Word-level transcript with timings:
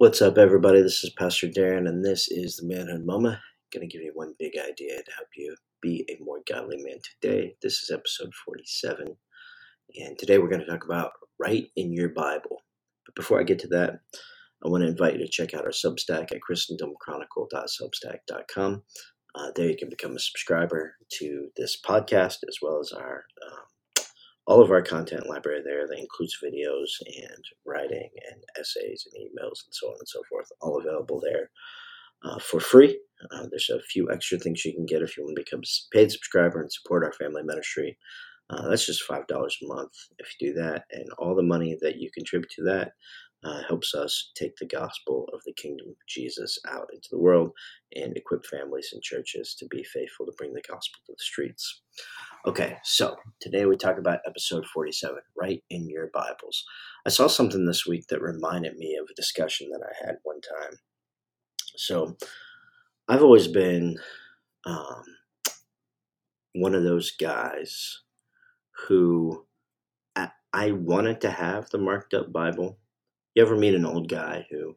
What's 0.00 0.22
up, 0.22 0.38
everybody? 0.38 0.80
This 0.80 1.04
is 1.04 1.10
Pastor 1.10 1.46
Darren, 1.46 1.86
and 1.86 2.02
this 2.02 2.26
is 2.30 2.56
the 2.56 2.66
Manhood 2.66 3.04
Mama. 3.04 3.38
Going 3.70 3.86
to 3.86 3.92
give 3.92 4.00
you 4.00 4.12
one 4.14 4.32
big 4.38 4.52
idea 4.56 4.96
to 4.96 5.12
help 5.14 5.28
you 5.36 5.54
be 5.82 6.06
a 6.08 6.16
more 6.24 6.40
godly 6.50 6.78
man 6.78 7.00
today. 7.20 7.54
This 7.60 7.82
is 7.82 7.90
episode 7.90 8.32
47, 8.46 9.14
and 9.96 10.18
today 10.18 10.38
we're 10.38 10.48
going 10.48 10.62
to 10.62 10.66
talk 10.66 10.86
about 10.86 11.10
write 11.38 11.66
in 11.76 11.92
your 11.92 12.08
Bible. 12.08 12.62
But 13.04 13.14
before 13.14 13.40
I 13.40 13.42
get 13.42 13.58
to 13.58 13.68
that, 13.68 14.00
I 14.64 14.70
want 14.70 14.84
to 14.84 14.88
invite 14.88 15.18
you 15.18 15.20
to 15.20 15.28
check 15.28 15.52
out 15.52 15.66
our 15.66 15.70
Substack 15.70 16.32
at 16.32 16.40
ChristendomChronicle.substack.com. 16.50 18.82
Uh, 19.34 19.50
there 19.54 19.68
you 19.68 19.76
can 19.76 19.90
become 19.90 20.16
a 20.16 20.18
subscriber 20.18 20.94
to 21.18 21.50
this 21.58 21.78
podcast 21.78 22.38
as 22.48 22.56
well 22.62 22.80
as 22.80 22.90
our 22.92 23.24
um, 23.46 23.64
all 24.50 24.60
of 24.60 24.72
our 24.72 24.82
content 24.82 25.28
library 25.28 25.62
there 25.64 25.86
that 25.86 26.00
includes 26.00 26.36
videos 26.44 26.90
and 27.06 27.44
writing 27.64 28.10
and 28.32 28.42
essays 28.58 29.06
and 29.06 29.22
emails 29.22 29.64
and 29.64 29.72
so 29.72 29.86
on 29.86 29.94
and 29.96 30.08
so 30.08 30.20
forth, 30.28 30.48
all 30.60 30.80
available 30.80 31.20
there 31.20 31.50
uh, 32.24 32.36
for 32.40 32.58
free. 32.58 32.98
Uh, 33.30 33.46
there's 33.48 33.70
a 33.70 33.80
few 33.82 34.10
extra 34.10 34.38
things 34.38 34.64
you 34.64 34.74
can 34.74 34.86
get 34.86 35.02
if 35.02 35.16
you 35.16 35.22
want 35.22 35.36
to 35.36 35.44
become 35.44 35.60
a 35.60 35.96
paid 35.96 36.10
subscriber 36.10 36.60
and 36.60 36.72
support 36.72 37.04
our 37.04 37.12
family 37.12 37.44
ministry. 37.44 37.96
Uh, 38.50 38.68
that's 38.68 38.86
just 38.86 39.08
$5 39.08 39.22
a 39.30 39.66
month 39.68 39.92
if 40.18 40.34
you 40.40 40.48
do 40.48 40.60
that. 40.60 40.82
And 40.90 41.06
all 41.18 41.36
the 41.36 41.44
money 41.44 41.78
that 41.80 41.98
you 42.00 42.10
contribute 42.12 42.50
to 42.56 42.64
that 42.64 42.90
uh, 43.44 43.62
helps 43.66 43.94
us 43.94 44.32
take 44.34 44.56
the 44.56 44.66
gospel 44.66 45.26
of 45.32 45.40
the 45.44 45.52
kingdom 45.54 45.88
of 45.88 46.06
Jesus 46.06 46.58
out 46.68 46.88
into 46.92 47.08
the 47.10 47.18
world 47.18 47.52
and 47.94 48.16
equip 48.16 48.44
families 48.44 48.90
and 48.92 49.02
churches 49.02 49.54
to 49.58 49.66
be 49.66 49.82
faithful 49.82 50.26
to 50.26 50.32
bring 50.36 50.52
the 50.52 50.62
gospel 50.68 51.00
to 51.06 51.12
the 51.12 51.18
streets. 51.18 51.80
Okay, 52.46 52.76
so 52.84 53.16
today 53.40 53.66
we 53.66 53.76
talk 53.76 53.98
about 53.98 54.20
episode 54.26 54.66
47, 54.66 55.16
Write 55.38 55.62
in 55.70 55.88
Your 55.88 56.10
Bibles. 56.12 56.64
I 57.06 57.10
saw 57.10 57.28
something 57.28 57.64
this 57.64 57.86
week 57.86 58.08
that 58.08 58.22
reminded 58.22 58.76
me 58.76 58.98
of 59.00 59.08
a 59.10 59.14
discussion 59.14 59.70
that 59.70 59.82
I 59.82 60.06
had 60.06 60.16
one 60.22 60.40
time. 60.40 60.78
So 61.76 62.16
I've 63.08 63.22
always 63.22 63.48
been 63.48 63.96
um, 64.66 65.02
one 66.54 66.74
of 66.74 66.82
those 66.82 67.10
guys 67.10 68.00
who 68.86 69.46
I, 70.14 70.30
I 70.52 70.72
wanted 70.72 71.20
to 71.22 71.30
have 71.30 71.70
the 71.70 71.78
marked 71.78 72.14
up 72.14 72.32
Bible 72.32 72.78
you 73.34 73.42
ever 73.42 73.56
meet 73.56 73.74
an 73.74 73.86
old 73.86 74.08
guy 74.08 74.46
who 74.50 74.76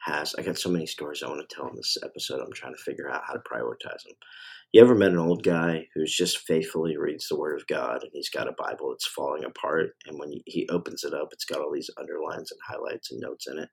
has, 0.00 0.34
I 0.36 0.42
got 0.42 0.58
so 0.58 0.70
many 0.70 0.86
stories 0.86 1.22
I 1.22 1.28
want 1.28 1.46
to 1.46 1.54
tell 1.54 1.68
in 1.68 1.76
this 1.76 1.96
episode. 2.04 2.40
I'm 2.40 2.52
trying 2.52 2.74
to 2.74 2.82
figure 2.82 3.10
out 3.10 3.22
how 3.26 3.34
to 3.34 3.40
prioritize 3.40 4.04
them. 4.04 4.14
You 4.72 4.82
ever 4.82 4.94
met 4.94 5.12
an 5.12 5.18
old 5.18 5.42
guy 5.42 5.86
who's 5.94 6.14
just 6.14 6.38
faithfully 6.38 6.96
reads 6.96 7.26
the 7.28 7.38
Word 7.38 7.58
of 7.58 7.66
God 7.66 8.02
and 8.02 8.10
he's 8.12 8.28
got 8.28 8.48
a 8.48 8.52
Bible 8.52 8.90
that's 8.90 9.06
falling 9.06 9.44
apart, 9.44 9.90
and 10.06 10.18
when 10.18 10.30
he 10.46 10.68
opens 10.68 11.04
it 11.04 11.14
up, 11.14 11.28
it's 11.32 11.44
got 11.44 11.60
all 11.60 11.72
these 11.72 11.90
underlines 11.98 12.52
and 12.52 12.60
highlights 12.68 13.10
and 13.10 13.20
notes 13.20 13.46
in 13.48 13.58
it. 13.58 13.68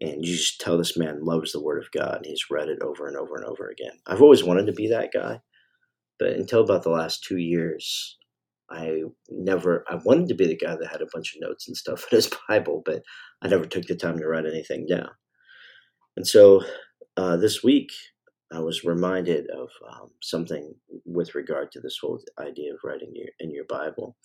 And 0.00 0.24
you 0.24 0.36
just 0.36 0.60
tell 0.60 0.78
this 0.78 0.96
man 0.96 1.24
loves 1.24 1.52
the 1.52 1.62
Word 1.62 1.82
of 1.82 1.90
God 1.90 2.16
and 2.16 2.26
he's 2.26 2.50
read 2.50 2.68
it 2.68 2.82
over 2.82 3.06
and 3.06 3.16
over 3.16 3.36
and 3.36 3.44
over 3.44 3.68
again. 3.68 3.98
I've 4.06 4.22
always 4.22 4.44
wanted 4.44 4.66
to 4.66 4.72
be 4.72 4.88
that 4.88 5.10
guy, 5.12 5.40
but 6.18 6.30
until 6.30 6.62
about 6.62 6.82
the 6.82 6.90
last 6.90 7.24
two 7.24 7.38
years, 7.38 8.16
I 8.74 9.02
never 9.30 9.84
I 9.88 9.96
wanted 10.04 10.28
to 10.28 10.34
be 10.34 10.46
the 10.46 10.56
guy 10.56 10.76
that 10.76 10.90
had 10.90 11.02
a 11.02 11.08
bunch 11.12 11.34
of 11.34 11.40
notes 11.40 11.68
and 11.68 11.76
stuff 11.76 12.06
in 12.12 12.16
his 12.16 12.30
Bible, 12.48 12.82
but 12.84 13.02
I 13.42 13.48
never 13.48 13.66
took 13.66 13.84
the 13.86 13.96
time 13.96 14.18
to 14.18 14.26
write 14.26 14.46
anything 14.46 14.86
down. 14.86 15.10
And 16.16 16.26
so 16.26 16.62
uh, 17.16 17.36
this 17.36 17.62
week 17.62 17.90
I 18.52 18.60
was 18.60 18.84
reminded 18.84 19.46
of 19.50 19.68
um, 19.90 20.10
something 20.22 20.74
with 21.04 21.34
regard 21.34 21.72
to 21.72 21.80
this 21.80 21.98
whole 22.00 22.20
idea 22.38 22.72
of 22.72 22.80
writing 22.84 23.12
your, 23.14 23.28
in 23.40 23.50
your 23.50 23.64
Bible, 23.68 24.16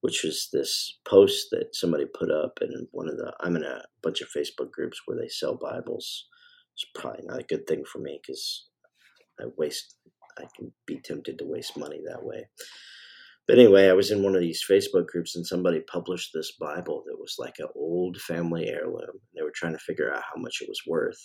which 0.00 0.22
was 0.24 0.48
this 0.52 0.98
post 1.08 1.48
that 1.52 1.74
somebody 1.74 2.04
put 2.04 2.30
up 2.30 2.58
in 2.60 2.86
one 2.90 3.08
of 3.08 3.16
the 3.16 3.32
I'm 3.40 3.56
in 3.56 3.64
a 3.64 3.82
bunch 4.02 4.20
of 4.20 4.28
Facebook 4.36 4.70
groups 4.70 5.00
where 5.06 5.18
they 5.18 5.28
sell 5.28 5.56
Bibles. 5.56 6.26
It's 6.74 6.86
probably 6.94 7.24
not 7.24 7.40
a 7.40 7.44
good 7.44 7.66
thing 7.66 7.84
for 7.90 7.98
me 7.98 8.20
because 8.22 8.68
I 9.40 9.44
waste 9.56 9.96
I 10.38 10.44
can 10.56 10.72
be 10.86 10.98
tempted 11.00 11.38
to 11.38 11.44
waste 11.44 11.76
money 11.76 12.00
that 12.06 12.24
way. 12.24 12.48
But 13.48 13.58
anyway, 13.58 13.88
I 13.88 13.92
was 13.92 14.10
in 14.10 14.22
one 14.22 14.36
of 14.36 14.40
these 14.40 14.64
Facebook 14.68 15.06
groups 15.06 15.34
and 15.34 15.44
somebody 15.44 15.80
published 15.80 16.30
this 16.32 16.52
Bible 16.60 17.02
that 17.06 17.18
was 17.18 17.36
like 17.38 17.56
an 17.58 17.66
old 17.74 18.20
family 18.20 18.68
heirloom. 18.68 19.18
They 19.34 19.42
were 19.42 19.52
trying 19.54 19.72
to 19.72 19.78
figure 19.80 20.12
out 20.12 20.22
how 20.22 20.40
much 20.40 20.58
it 20.60 20.68
was 20.68 20.80
worth. 20.86 21.18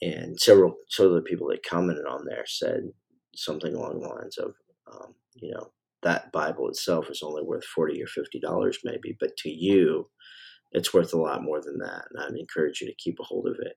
And 0.00 0.38
several, 0.38 0.74
so 0.88 1.12
the 1.12 1.22
people 1.22 1.48
that 1.48 1.66
commented 1.68 2.06
on 2.06 2.24
there 2.24 2.44
said 2.46 2.82
something 3.34 3.74
along 3.74 4.00
the 4.00 4.08
lines 4.08 4.38
of, 4.38 4.54
um, 4.92 5.14
you 5.34 5.52
know, 5.52 5.72
that 6.02 6.30
Bible 6.32 6.68
itself 6.68 7.10
is 7.10 7.22
only 7.22 7.42
worth 7.42 7.64
40 7.64 8.00
or 8.02 8.06
$50 8.06 8.74
maybe, 8.84 9.16
but 9.18 9.36
to 9.38 9.48
you, 9.48 10.08
it's 10.72 10.92
worth 10.94 11.14
a 11.14 11.18
lot 11.18 11.42
more 11.42 11.60
than 11.60 11.78
that. 11.78 12.04
And 12.10 12.22
I'd 12.22 12.38
encourage 12.38 12.80
you 12.80 12.86
to 12.86 12.94
keep 12.96 13.18
a 13.20 13.24
hold 13.24 13.48
of 13.48 13.56
it. 13.60 13.74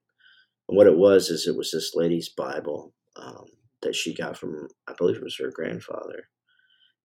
And 0.67 0.77
what 0.77 0.87
it 0.87 0.97
was 0.97 1.29
is 1.29 1.47
it 1.47 1.55
was 1.55 1.71
this 1.71 1.93
lady's 1.95 2.29
Bible 2.29 2.93
um, 3.15 3.45
that 3.81 3.95
she 3.95 4.13
got 4.13 4.37
from, 4.37 4.67
I 4.87 4.93
believe 4.97 5.17
it 5.17 5.23
was 5.23 5.37
her 5.39 5.51
grandfather 5.51 6.27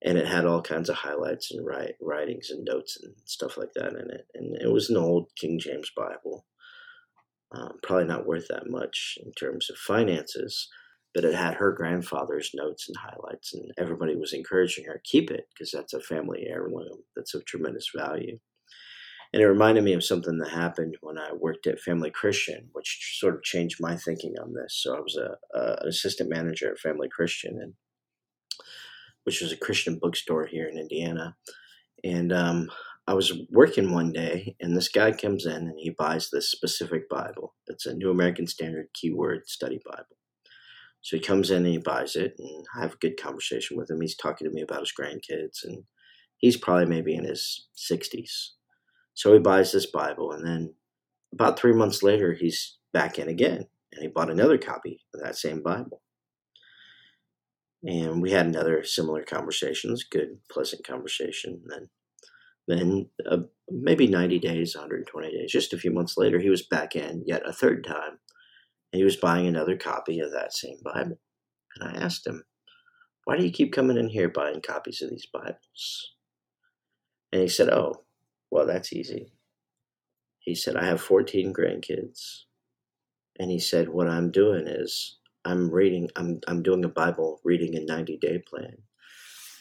and 0.04 0.18
it 0.18 0.26
had 0.26 0.44
all 0.44 0.62
kinds 0.62 0.88
of 0.88 0.96
highlights 0.96 1.52
and 1.52 1.64
write, 1.64 1.94
writings 2.00 2.50
and 2.50 2.64
notes 2.64 2.98
and 3.02 3.14
stuff 3.24 3.56
like 3.56 3.72
that 3.74 3.92
in 3.92 4.10
it. 4.10 4.26
And 4.34 4.60
it 4.60 4.72
was 4.72 4.90
an 4.90 4.96
old 4.96 5.30
King 5.38 5.58
James 5.58 5.90
Bible, 5.96 6.44
um, 7.54 7.78
probably 7.82 8.06
not 8.06 8.26
worth 8.26 8.48
that 8.48 8.68
much 8.68 9.18
in 9.24 9.32
terms 9.32 9.70
of 9.70 9.76
finances, 9.76 10.68
but 11.14 11.24
it 11.24 11.34
had 11.34 11.54
her 11.54 11.72
grandfather's 11.72 12.50
notes 12.54 12.88
and 12.88 12.96
highlights, 12.96 13.52
and 13.54 13.70
everybody 13.78 14.16
was 14.16 14.32
encouraging 14.32 14.84
her 14.86 14.94
to 14.94 15.00
keep 15.10 15.30
it 15.30 15.46
because 15.52 15.70
that's 15.70 15.92
a 15.92 16.00
family 16.00 16.46
heirloom 16.48 17.04
that's 17.14 17.34
of 17.34 17.44
tremendous 17.44 17.90
value. 17.94 18.38
And 19.32 19.42
it 19.42 19.46
reminded 19.46 19.84
me 19.84 19.94
of 19.94 20.04
something 20.04 20.36
that 20.38 20.50
happened 20.50 20.98
when 21.00 21.16
I 21.16 21.32
worked 21.32 21.66
at 21.66 21.80
Family 21.80 22.10
Christian, 22.10 22.68
which 22.72 23.16
sort 23.18 23.34
of 23.34 23.42
changed 23.42 23.80
my 23.80 23.96
thinking 23.96 24.34
on 24.42 24.52
this. 24.52 24.78
So 24.82 24.94
I 24.94 25.00
was 25.00 25.16
a, 25.16 25.36
a 25.58 25.78
an 25.80 25.88
assistant 25.88 26.28
manager 26.28 26.70
at 26.70 26.78
Family 26.78 27.08
Christian, 27.08 27.58
and 27.60 27.74
which 29.24 29.40
was 29.40 29.52
a 29.52 29.56
Christian 29.56 29.98
bookstore 30.00 30.46
here 30.46 30.68
in 30.68 30.78
Indiana. 30.78 31.36
And 32.04 32.32
um, 32.32 32.70
I 33.06 33.14
was 33.14 33.32
working 33.50 33.92
one 33.92 34.12
day, 34.12 34.56
and 34.60 34.76
this 34.76 34.88
guy 34.88 35.12
comes 35.12 35.46
in 35.46 35.52
and 35.52 35.78
he 35.78 35.90
buys 35.90 36.30
this 36.30 36.50
specific 36.50 37.08
Bible. 37.08 37.54
It's 37.66 37.86
a 37.86 37.94
New 37.94 38.10
American 38.10 38.46
Standard 38.46 38.88
Keyword 38.94 39.48
Study 39.48 39.80
Bible. 39.84 40.16
So 41.00 41.16
he 41.16 41.22
comes 41.22 41.50
in 41.50 41.58
and 41.58 41.66
he 41.66 41.78
buys 41.78 42.14
it, 42.14 42.36
and 42.38 42.64
I 42.76 42.82
have 42.82 42.94
a 42.94 42.98
good 42.98 43.20
conversation 43.20 43.76
with 43.76 43.90
him. 43.90 44.00
He's 44.00 44.16
talking 44.16 44.48
to 44.48 44.54
me 44.54 44.62
about 44.62 44.80
his 44.80 44.92
grandkids, 44.98 45.64
and 45.64 45.82
he's 46.38 46.56
probably 46.56 46.86
maybe 46.86 47.14
in 47.16 47.24
his 47.24 47.66
60s. 47.76 48.50
So 49.14 49.32
he 49.32 49.40
buys 49.40 49.72
this 49.72 49.86
Bible, 49.86 50.30
and 50.30 50.46
then 50.46 50.74
about 51.32 51.58
three 51.58 51.72
months 51.72 52.04
later, 52.04 52.34
he's 52.34 52.78
back 52.92 53.18
in 53.18 53.28
again, 53.28 53.66
and 53.92 54.02
he 54.02 54.08
bought 54.08 54.30
another 54.30 54.58
copy 54.58 55.00
of 55.12 55.20
that 55.22 55.36
same 55.36 55.60
Bible 55.60 56.02
and 57.84 58.22
we 58.22 58.30
had 58.30 58.46
another 58.46 58.84
similar 58.84 59.22
conversation. 59.22 59.96
Good, 60.10 60.38
pleasant 60.50 60.86
conversation. 60.86 61.62
Then, 61.66 61.88
then 62.68 63.10
uh, 63.28 63.38
maybe 63.70 64.06
90 64.06 64.38
days, 64.38 64.74
120 64.74 65.30
days, 65.30 65.52
just 65.52 65.72
a 65.72 65.78
few 65.78 65.90
months 65.90 66.16
later, 66.16 66.38
he 66.38 66.50
was 66.50 66.62
back 66.62 66.94
in 66.94 67.24
yet 67.26 67.42
a 67.46 67.52
third 67.52 67.84
time, 67.84 68.18
and 68.92 68.98
he 68.98 69.04
was 69.04 69.16
buying 69.16 69.46
another 69.46 69.76
copy 69.76 70.20
of 70.20 70.32
that 70.32 70.54
same 70.54 70.78
Bible. 70.84 71.18
And 71.76 71.88
I 71.88 72.02
asked 72.02 72.26
him, 72.26 72.44
"Why 73.24 73.36
do 73.36 73.44
you 73.44 73.50
keep 73.52 73.72
coming 73.72 73.96
in 73.96 74.08
here 74.08 74.28
buying 74.28 74.60
copies 74.60 75.02
of 75.02 75.10
these 75.10 75.26
Bibles?" 75.26 76.14
And 77.32 77.42
he 77.42 77.48
said, 77.48 77.70
"Oh, 77.70 78.04
well, 78.50 78.66
that's 78.66 78.92
easy." 78.92 79.32
He 80.38 80.54
said, 80.54 80.76
"I 80.76 80.84
have 80.84 81.00
14 81.00 81.52
grandkids." 81.52 82.44
And 83.38 83.50
he 83.50 83.58
said, 83.58 83.88
What 83.88 84.08
I'm 84.08 84.30
doing 84.30 84.66
is 84.66 85.18
I'm 85.44 85.70
reading, 85.70 86.08
I'm, 86.16 86.40
I'm 86.46 86.62
doing 86.62 86.84
a 86.84 86.88
Bible 86.88 87.40
reading 87.44 87.76
a 87.76 87.80
90 87.80 88.18
day 88.18 88.38
plan. 88.38 88.76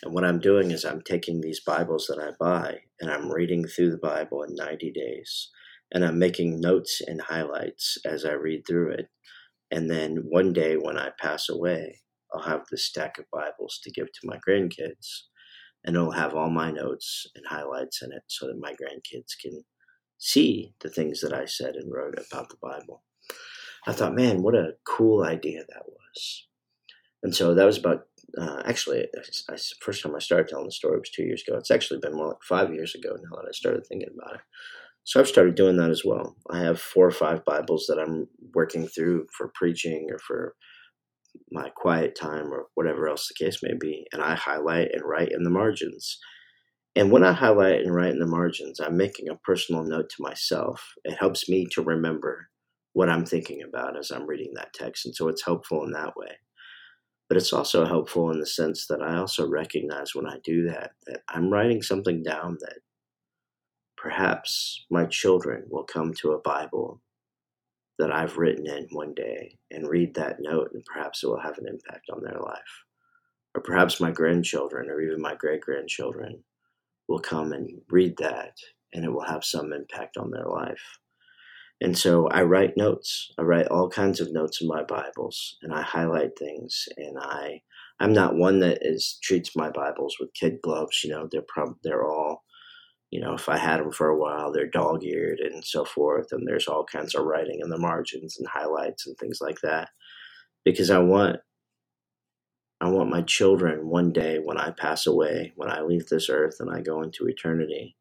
And 0.03 0.14
what 0.14 0.25
I'm 0.25 0.40
doing 0.40 0.72
is 0.72 0.86
I'm 0.86 1.02
taking 1.02 1.42
these 1.42 1.59
Bibles 1.59 2.08
that 2.08 2.19
I 2.19 2.31
buy 2.40 2.80
and 3.00 3.12
I'm 3.12 3.31
reading 3.31 3.66
through 3.66 3.91
the 3.91 3.97
Bible 3.97 4.44
in 4.44 4.56
90 4.56 4.91
days. 4.91 5.50
And 5.91 6.06
I'm 6.06 6.18
making 6.18 6.62
notes 6.62 7.02
and 7.06 7.22
highlights 7.22 7.97
as 8.06 8.26
I 8.26 8.34
read 8.34 8.66
through 8.66 8.91
it. 8.91 9.08
And 9.72 9.90
then 9.90 10.23
one 10.29 10.53
day 10.53 10.76
when 10.76 10.97
I 10.97 11.11
pass 11.20 11.50
away, 11.50 12.02
I'll 12.34 12.44
have 12.44 12.66
this 12.70 12.85
stack 12.85 13.17
of 13.17 13.26
Bibles 13.32 13.79
to 13.84 13.91
give 13.91 14.08
to 14.08 14.28
my 14.28 14.38
grandkids. 14.47 15.23
And 15.84 15.96
it'll 15.96 16.11
have 16.11 16.35
all 16.35 16.50
my 16.50 16.72
notes 16.72 17.26
and 17.35 17.46
highlights 17.47 18.02
in 18.02 18.11
it 18.11 18.23
so 18.28 18.47
that 18.47 18.59
my 18.59 18.72
grandkids 18.72 19.34
can 19.41 19.64
see 20.17 20.76
the 20.82 20.90
things 20.90 21.22
that 21.22 21.34
I 21.34 21.46
said 21.46 21.76
and 21.76 21.91
wrote 21.91 22.20
about 22.20 22.50
the 22.50 22.58
Bible. 22.61 23.03
I 23.88 23.94
thought, 23.94 24.16
man, 24.16 24.44
what 24.44 24.56
a 24.56 24.76
cool 24.86 25.24
idea 25.24 25.64
that 25.68 25.84
was. 25.88 26.48
And 27.24 27.36
so 27.36 27.54
that 27.54 27.66
was 27.66 27.78
about, 27.78 28.06
uh, 28.40 28.62
actually, 28.66 29.08
I, 29.16 29.54
I, 29.54 29.58
first 29.82 30.04
time 30.04 30.16
I 30.16 30.20
started 30.20 30.48
telling 30.48 30.66
the 30.66 30.72
story 30.72 31.00
was 31.00 31.10
two 31.10 31.24
years 31.24 31.44
ago. 31.48 31.58
It's 31.58 31.72
actually 31.72 32.00
been 32.00 32.16
more 32.16 32.28
like 32.28 32.44
five 32.48 32.74
years 32.74 32.96
ago 32.96 33.10
now 33.10 33.36
that 33.38 33.48
I 33.48 33.52
started 33.52 33.86
thinking 33.88 34.10
about 34.16 34.36
it. 34.36 34.42
So 35.04 35.20
I've 35.20 35.28
started 35.28 35.56
doing 35.56 35.78
that 35.78 35.90
as 35.90 36.04
well. 36.06 36.36
I 36.50 36.60
have 36.60 36.80
four 36.80 37.08
or 37.08 37.12
five 37.12 37.44
Bibles 37.44 37.88
that 37.88 38.00
I'm 38.00 38.28
working 38.54 38.88
through 38.88 39.28
for 39.36 39.52
preaching 39.56 40.08
or 40.12 40.20
for 40.20 40.56
my 41.52 41.70
quiet 41.76 42.16
time 42.16 42.54
or 42.54 42.68
whatever 42.76 43.08
else 43.08 43.28
the 43.28 43.44
case 43.44 43.60
may 43.64 43.74
be. 43.80 44.06
And 44.12 44.22
I 44.22 44.36
highlight 44.36 44.90
and 44.94 45.04
write 45.04 45.32
in 45.32 45.44
the 45.44 45.50
margins. 45.50 46.20
And 46.96 47.12
when 47.12 47.24
I 47.24 47.32
highlight 47.32 47.82
and 47.82 47.96
write 47.96 48.12
in 48.12 48.20
the 48.20 48.28
margins, 48.28 48.80
I'm 48.80 48.98
making 48.98 49.30
a 49.30 49.36
personal 49.36 49.84
note 49.84 50.10
to 50.10 50.22
myself. 50.22 50.94
It 51.04 51.18
helps 51.20 51.50
me 51.50 51.66
to 51.72 51.82
remember 51.82 52.50
what 52.93 53.09
I'm 53.09 53.26
thinking 53.26 53.64
about 53.64 53.97
as 53.97 54.11
I'm 54.11 54.28
reading 54.28 54.53
that 54.55 54.73
text. 54.73 55.05
And 55.05 55.16
so 55.16 55.28
it's 55.28 55.46
helpful 55.46 55.84
in 55.85 55.91
that 55.91 56.16
way. 56.16 56.32
But 57.29 57.38
it's 57.38 57.53
also 57.53 57.85
helpful 57.85 58.29
in 58.32 58.40
the 58.40 58.46
sense 58.46 58.88
that 58.88 59.02
I 59.02 59.16
also 59.16 59.47
recognize 59.47 60.14
when 60.14 60.28
I 60.28 60.38
do 60.43 60.67
that, 60.70 60.91
that 61.08 61.22
I'm 61.29 61.49
writing 61.49 61.82
something 61.82 62.23
down 62.23 62.58
that 62.59 62.79
perhaps 63.96 64.85
my 64.90 65.05
children 65.05 65.64
will 65.70 65.85
come 65.85 66.14
to 66.16 66.34
a 66.34 66.41
Bible 66.41 67.02
that 67.99 68.11
I've 68.11 68.38
written 68.38 68.67
in 68.67 68.88
one 68.91 69.14
day 69.14 69.58
and 69.70 69.87
read 69.87 70.16
that 70.16 70.37
note, 70.40 70.72
and 70.73 70.84
perhaps 70.84 71.23
it 71.23 71.28
will 71.28 71.40
have 71.40 71.58
an 71.59 71.67
impact 71.67 72.09
on 72.11 72.23
their 72.23 72.40
life. 72.40 72.84
Or 73.53 73.61
perhaps 73.61 74.02
my 74.02 74.11
grandchildren 74.11 74.90
or 74.90 75.02
even 75.02 75.22
my 75.22 75.35
great 75.35 75.61
grandchildren 75.61 76.44
will 77.08 77.20
come 77.20 77.53
and 77.53 77.82
read 77.90 78.17
that, 78.17 78.58
and 78.94 79.05
it 79.05 79.09
will 79.09 79.22
have 79.22 79.46
some 79.46 79.72
impact 79.72 80.17
on 80.17 80.32
their 80.32 80.47
life. 80.47 80.99
And 81.82 81.98
so 81.98 82.28
I 82.28 82.44
write 82.44 82.78
notes. 82.78 83.32
I 83.40 83.42
write 83.42 83.68
all 83.68 83.90
kinds 83.90 84.22
of 84.22 84.32
notes 84.32 84.62
in 84.62 84.68
my 84.68 84.84
Bibles, 84.84 85.58
and 85.64 85.74
I 85.74 85.82
highlight 85.82 86.38
things. 86.38 86.88
And 86.98 87.18
I, 87.20 87.62
I'm 88.00 88.14
not 88.14 88.36
one 88.36 88.60
that 88.60 88.80
is 88.82 89.18
treats 89.24 89.56
my 89.56 89.70
Bibles 89.72 90.18
with 90.20 90.34
kid 90.34 90.60
gloves. 90.62 91.04
You 91.04 91.12
know, 91.12 91.28
they're 91.32 91.42
prob- 91.42 91.80
they're 91.84 92.08
all 92.08 92.44
you 93.12 93.20
know, 93.20 93.34
if 93.34 93.50
I 93.50 93.58
had 93.58 93.82
them 93.82 93.92
for 93.92 94.08
a 94.08 94.18
while, 94.18 94.52
they're 94.52 94.68
dog 94.68 95.04
eared 95.04 95.40
and 95.40 95.64
so 95.64 95.84
forth. 95.84 96.32
And 96.32 96.48
there's 96.48 96.68
all 96.68 96.86
kinds 96.86 97.14
of 97.14 97.26
writing 97.26 97.60
in 97.62 97.70
the 97.70 97.78
margins 97.78 98.38
and 98.40 98.48
highlights 98.48 99.06
and 99.06 99.18
things 99.18 99.40
like 99.42 99.60
that. 99.62 99.90
Because 100.64 100.90
I 100.90 101.00
want, 101.00 101.38
I 102.80 102.90
want 102.90 103.10
my 103.10 103.22
children 103.24 103.90
one 103.90 104.14
day 104.14 104.40
when 104.40 104.58
I 104.58 104.72
pass 104.72 105.08
away, 105.08 105.52
when 105.56 105.70
I 105.70 105.82
leave 105.82 106.08
this 106.08 106.30
earth 106.30 106.58
and 106.62 106.72
I 106.72 106.82
go 106.82 107.02
into 107.02 107.28
eternity, 107.28 107.98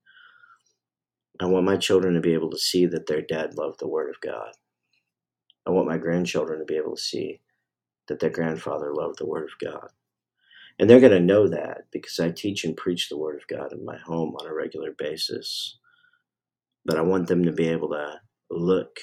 I 1.40 1.46
want 1.46 1.64
my 1.64 1.78
children 1.78 2.12
to 2.14 2.20
be 2.20 2.34
able 2.34 2.50
to 2.50 2.58
see 2.58 2.84
that 2.87 3.06
their 3.06 3.22
dad 3.22 3.54
loved 3.54 3.81
the 3.81 3.88
Word 3.88 4.10
of 4.10 4.20
God. 4.20 4.52
I 5.66 5.70
want 5.70 5.88
my 5.88 5.96
grandchildren 5.96 6.58
to 6.58 6.66
be 6.66 6.76
able 6.76 6.94
to 6.94 7.00
see 7.00 7.40
that 8.08 8.20
their 8.20 8.31
grandfather 8.31 8.92
loved 8.94 9.19
the 9.19 9.26
Word 9.26 9.44
of 9.44 9.58
God. 9.58 9.88
And 10.78 10.88
they're 10.88 11.00
going 11.00 11.12
to 11.12 11.20
know 11.20 11.48
that 11.48 11.84
because 11.92 12.20
I 12.20 12.31
teach 12.31 12.64
and 12.64 12.76
preach 12.76 13.08
the 13.08 13.16
Word 13.16 13.37
of 13.40 13.48
God 13.48 13.72
in 13.72 13.84
my 13.84 13.96
home 13.98 14.37
on 14.38 14.46
a 14.46 14.54
regular 14.54 14.92
basis. 14.92 15.78
But 16.84 16.98
I 16.98 17.02
want 17.02 17.26
them 17.26 17.44
to 17.44 17.52
be 17.52 17.69
able 17.69 17.88
to 17.90 18.20
look 18.50 18.98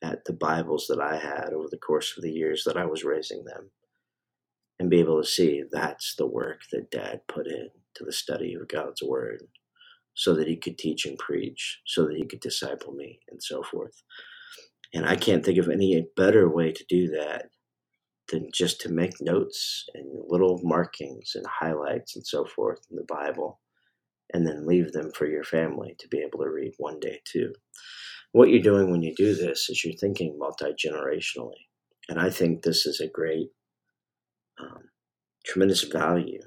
at 0.00 0.24
the 0.26 0.32
Bibles 0.32 0.86
that 0.88 1.00
I 1.00 1.16
had 1.16 1.52
over 1.52 1.66
the 1.70 1.78
course 1.78 2.16
of 2.16 2.22
the 2.22 2.32
years 2.32 2.62
that 2.64 2.76
I 2.76 2.84
was 2.84 3.02
raising 3.02 3.44
them 3.44 3.70
and 4.78 4.90
be 4.90 5.00
able 5.00 5.20
to 5.20 5.28
see 5.28 5.64
that's 5.72 6.14
the 6.14 6.26
work 6.26 6.60
that 6.70 6.90
Dad 6.92 7.22
put 7.26 7.48
in 7.48 7.70
to 7.94 8.04
the 8.04 8.12
study 8.12 8.54
of 8.54 8.68
God's 8.68 9.02
Word 9.02 9.42
so 10.14 10.34
that 10.34 10.48
he 10.48 10.56
could 10.56 10.78
teach 10.78 11.06
and 11.06 11.18
preach, 11.18 11.80
so 11.86 12.04
that 12.06 12.16
he 12.16 12.26
could 12.26 12.40
disciple 12.40 12.92
me, 12.92 13.20
and 13.30 13.42
so 13.42 13.62
forth. 13.62 14.02
And 14.92 15.06
I 15.06 15.16
can't 15.16 15.44
think 15.44 15.58
of 15.58 15.68
any 15.68 16.06
better 16.16 16.48
way 16.48 16.72
to 16.72 16.84
do 16.88 17.08
that 17.10 17.46
than 18.30 18.48
just 18.54 18.80
to 18.80 18.88
make 18.88 19.20
notes 19.20 19.84
and 19.94 20.06
little 20.28 20.60
markings 20.62 21.32
and 21.34 21.44
highlights 21.46 22.16
and 22.16 22.26
so 22.26 22.44
forth 22.44 22.80
in 22.90 22.96
the 22.96 23.04
Bible, 23.08 23.60
and 24.32 24.46
then 24.46 24.66
leave 24.66 24.92
them 24.92 25.10
for 25.12 25.26
your 25.26 25.44
family 25.44 25.94
to 25.98 26.08
be 26.08 26.18
able 26.18 26.38
to 26.44 26.50
read 26.50 26.72
one 26.78 27.00
day 27.00 27.20
too. 27.24 27.52
What 28.32 28.50
you're 28.50 28.62
doing 28.62 28.90
when 28.90 29.02
you 29.02 29.14
do 29.14 29.34
this 29.34 29.68
is 29.68 29.84
you're 29.84 29.94
thinking 29.94 30.38
multi 30.38 30.72
generationally. 30.72 31.68
And 32.08 32.20
I 32.20 32.30
think 32.30 32.62
this 32.62 32.86
is 32.86 33.00
a 33.00 33.08
great, 33.08 33.48
um, 34.60 34.90
tremendous 35.44 35.82
value. 35.84 36.40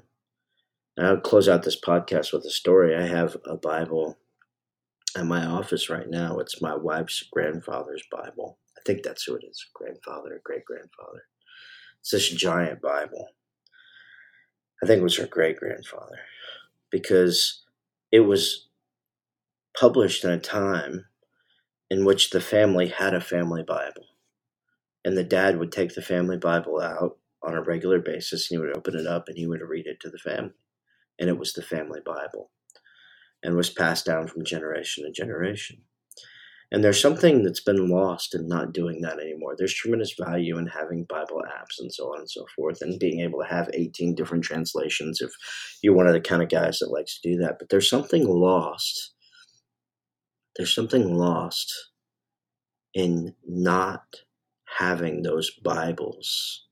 I'll 1.06 1.18
close 1.20 1.48
out 1.48 1.62
this 1.62 1.80
podcast 1.80 2.32
with 2.32 2.44
a 2.44 2.50
story. 2.50 2.96
I 2.96 3.06
have 3.06 3.36
a 3.46 3.56
Bible 3.56 4.18
at 5.16 5.26
my 5.26 5.44
office 5.44 5.88
right 5.90 6.08
now. 6.08 6.38
It's 6.38 6.60
my 6.62 6.76
wife's 6.76 7.24
grandfather's 7.30 8.02
Bible. 8.10 8.58
I 8.76 8.80
think 8.84 9.02
that's 9.02 9.24
who 9.24 9.34
it 9.34 9.44
is 9.48 9.64
grandfather, 9.74 10.40
great 10.44 10.64
grandfather. 10.64 11.24
It's 12.00 12.10
this 12.10 12.28
giant 12.28 12.80
Bible. 12.80 13.28
I 14.82 14.86
think 14.86 15.00
it 15.00 15.04
was 15.04 15.16
her 15.16 15.26
great 15.26 15.56
grandfather 15.56 16.18
because 16.90 17.62
it 18.12 18.20
was 18.20 18.68
published 19.78 20.24
in 20.24 20.30
a 20.30 20.38
time 20.38 21.06
in 21.90 22.04
which 22.04 22.30
the 22.30 22.40
family 22.40 22.88
had 22.88 23.14
a 23.14 23.20
family 23.20 23.62
Bible. 23.62 24.04
And 25.04 25.16
the 25.16 25.24
dad 25.24 25.58
would 25.58 25.72
take 25.72 25.94
the 25.94 26.02
family 26.02 26.36
Bible 26.36 26.80
out 26.80 27.18
on 27.42 27.54
a 27.54 27.62
regular 27.62 27.98
basis 27.98 28.50
and 28.50 28.58
he 28.58 28.66
would 28.66 28.76
open 28.76 28.96
it 28.96 29.06
up 29.06 29.28
and 29.28 29.38
he 29.38 29.46
would 29.46 29.60
read 29.62 29.86
it 29.86 30.00
to 30.00 30.10
the 30.10 30.18
family. 30.18 30.52
And 31.18 31.28
it 31.28 31.38
was 31.38 31.52
the 31.52 31.62
family 31.62 32.00
Bible 32.04 32.50
and 33.42 33.56
was 33.56 33.70
passed 33.70 34.06
down 34.06 34.26
from 34.26 34.44
generation 34.44 35.04
to 35.04 35.10
generation. 35.10 35.82
And 36.70 36.84
there's 36.84 37.00
something 37.00 37.42
that's 37.42 37.62
been 37.62 37.88
lost 37.88 38.34
in 38.34 38.46
not 38.46 38.74
doing 38.74 39.00
that 39.00 39.18
anymore. 39.18 39.54
There's 39.56 39.72
tremendous 39.72 40.14
value 40.20 40.58
in 40.58 40.66
having 40.66 41.06
Bible 41.08 41.42
apps 41.48 41.78
and 41.78 41.92
so 41.92 42.12
on 42.12 42.20
and 42.20 42.30
so 42.30 42.44
forth, 42.54 42.82
and 42.82 43.00
being 43.00 43.20
able 43.20 43.40
to 43.40 43.48
have 43.48 43.70
18 43.72 44.14
different 44.14 44.44
translations 44.44 45.20
if 45.22 45.30
you're 45.82 45.94
one 45.94 46.06
of 46.06 46.12
the 46.12 46.20
kind 46.20 46.42
of 46.42 46.50
guys 46.50 46.78
that 46.80 46.90
likes 46.90 47.18
to 47.18 47.30
do 47.30 47.38
that. 47.38 47.56
But 47.58 47.70
there's 47.70 47.88
something 47.88 48.28
lost. 48.28 49.14
There's 50.56 50.74
something 50.74 51.14
lost 51.14 51.72
in 52.92 53.34
not 53.46 54.02
having 54.78 55.22
those 55.22 55.50
Bibles 55.50 56.67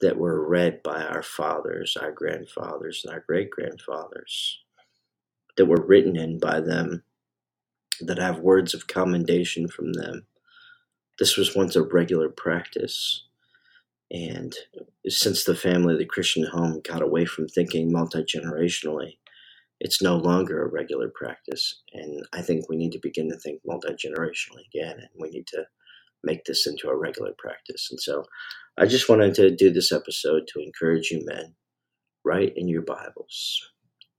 that 0.00 0.18
were 0.18 0.46
read 0.46 0.82
by 0.82 1.02
our 1.02 1.22
fathers, 1.22 1.96
our 2.00 2.12
grandfathers, 2.12 3.02
and 3.04 3.12
our 3.12 3.24
great 3.26 3.50
grandfathers, 3.50 4.60
that 5.56 5.66
were 5.66 5.84
written 5.86 6.16
in 6.16 6.38
by 6.38 6.60
them 6.60 7.02
that 8.00 8.18
have 8.18 8.38
words 8.40 8.74
of 8.74 8.86
commendation 8.86 9.68
from 9.68 9.94
them. 9.94 10.26
This 11.18 11.36
was 11.36 11.56
once 11.56 11.76
a 11.76 11.82
regular 11.82 12.28
practice. 12.28 13.24
And 14.10 14.54
since 15.08 15.44
the 15.44 15.54
family 15.54 15.96
the 15.96 16.04
Christian 16.04 16.44
home 16.44 16.80
got 16.84 17.02
away 17.02 17.24
from 17.24 17.48
thinking 17.48 17.90
multi 17.90 18.22
generationally, 18.22 19.16
it's 19.80 20.02
no 20.02 20.16
longer 20.16 20.62
a 20.62 20.68
regular 20.68 21.08
practice. 21.08 21.82
And 21.92 22.24
I 22.32 22.42
think 22.42 22.68
we 22.68 22.76
need 22.76 22.92
to 22.92 23.00
begin 23.02 23.30
to 23.30 23.38
think 23.38 23.60
multi 23.64 23.94
generationally 23.94 24.66
again. 24.72 24.98
And 24.98 25.08
we 25.18 25.30
need 25.30 25.46
to 25.48 25.64
make 26.22 26.44
this 26.44 26.66
into 26.66 26.88
a 26.88 26.96
regular 26.96 27.32
practice. 27.38 27.88
And 27.90 28.00
so 28.00 28.24
I 28.78 28.86
just 28.86 29.08
wanted 29.08 29.34
to 29.34 29.54
do 29.54 29.72
this 29.72 29.92
episode 29.92 30.48
to 30.48 30.60
encourage 30.60 31.10
you 31.10 31.24
men 31.24 31.54
write 32.24 32.52
in 32.56 32.68
your 32.68 32.82
Bibles 32.82 33.60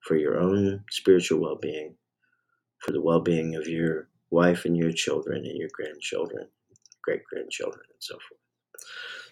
for 0.01 0.15
your 0.15 0.39
own 0.39 0.83
spiritual 0.89 1.41
well 1.41 1.59
being 1.61 1.95
for 2.79 2.91
the 2.91 3.01
well 3.01 3.21
being 3.21 3.55
of 3.55 3.67
your 3.67 4.09
wife 4.31 4.65
and 4.65 4.77
your 4.77 4.91
children 4.91 5.45
and 5.45 5.57
your 5.57 5.69
grandchildren, 5.73 6.47
great 7.03 7.21
grandchildren, 7.31 7.83
and 7.89 7.99
so 8.01 8.15
forth. 8.15 8.41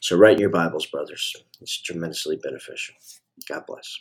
So, 0.01 0.17
write 0.17 0.35
in 0.35 0.41
your 0.41 0.51
Bibles, 0.51 0.85
brothers. 0.88 1.35
It's 1.61 1.81
tremendously 1.81 2.38
beneficial. 2.38 2.95
God 3.50 3.63
bless. 3.67 3.97